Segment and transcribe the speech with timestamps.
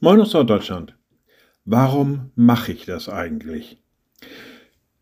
[0.00, 0.94] Moin aus Norddeutschland.
[1.64, 3.78] Warum mache ich das eigentlich?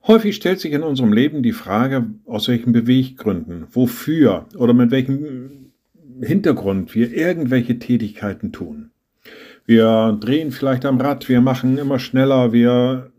[0.06, 5.72] Häufig stellt sich in unserem Leben die Frage, aus welchen Beweggründen, wofür oder mit welchem
[6.22, 8.90] Hintergrund wir irgendwelche Tätigkeiten tun.
[9.66, 13.10] Wir drehen vielleicht am Rad, wir machen immer schneller, wir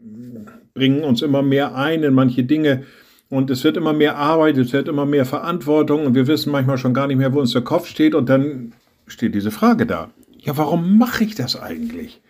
[0.73, 2.85] bringen uns immer mehr ein in manche Dinge
[3.29, 6.79] und es wird immer mehr Arbeit, es wird immer mehr Verantwortung und wir wissen manchmal
[6.79, 8.73] schon gar nicht mehr, wo uns der Kopf steht und dann
[9.05, 10.09] steht diese Frage da
[10.47, 12.21] ja, warum mache ich das eigentlich?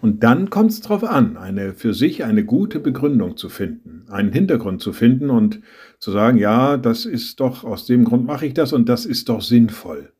[0.00, 4.32] Und dann kommt es darauf an, eine für sich eine gute Begründung zu finden, einen
[4.32, 5.60] Hintergrund zu finden und
[6.00, 9.28] zu sagen, ja, das ist doch, aus dem Grund mache ich das und das ist
[9.28, 10.12] doch sinnvoll.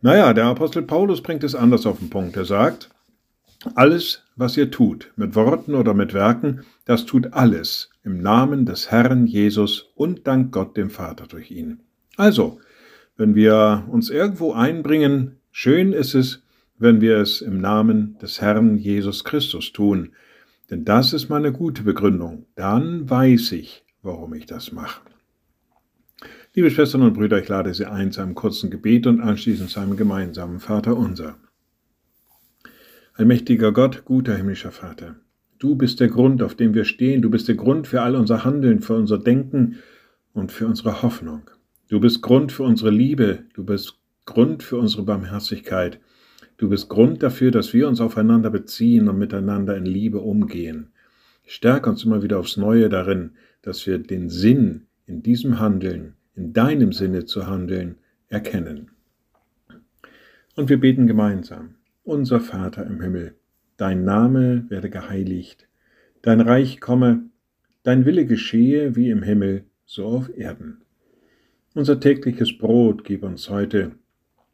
[0.00, 2.36] Naja, der Apostel Paulus bringt es anders auf den Punkt.
[2.36, 2.90] Er sagt,
[3.76, 8.90] alles, was ihr tut, mit Worten oder mit Werken, das tut alles im Namen des
[8.90, 11.80] Herrn Jesus und dank Gott dem Vater durch ihn.
[12.16, 12.58] Also,
[13.16, 16.42] wenn wir uns irgendwo einbringen, Schön ist es,
[16.78, 20.10] wenn wir es im Namen des Herrn Jesus Christus tun,
[20.68, 22.46] denn das ist meine gute Begründung.
[22.56, 25.00] Dann weiß ich, warum ich das mache.
[26.54, 29.78] Liebe Schwestern und Brüder, ich lade Sie ein zu einem kurzen Gebet und anschließend zu
[29.78, 31.36] einem gemeinsamen Vater unser.
[33.12, 35.20] Allmächtiger Gott, guter himmlischer Vater,
[35.60, 38.44] du bist der Grund, auf dem wir stehen, du bist der Grund für all unser
[38.44, 39.76] Handeln, für unser Denken
[40.32, 41.48] und für unsere Hoffnung.
[41.88, 46.00] Du bist Grund für unsere Liebe, du bist Grund für unsere Barmherzigkeit.
[46.56, 50.92] Du bist Grund dafür, dass wir uns aufeinander beziehen und miteinander in Liebe umgehen.
[51.46, 56.52] Stärk uns immer wieder aufs Neue darin, dass wir den Sinn in diesem Handeln, in
[56.52, 57.96] deinem Sinne zu handeln,
[58.28, 58.90] erkennen.
[60.56, 61.74] Und wir beten gemeinsam.
[62.02, 63.34] Unser Vater im Himmel,
[63.76, 65.68] dein Name werde geheiligt,
[66.22, 67.24] dein Reich komme,
[67.82, 70.82] dein Wille geschehe wie im Himmel, so auf Erden.
[71.74, 73.92] Unser tägliches Brot gib uns heute